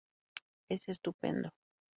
[0.67, 1.51] Es estupendo".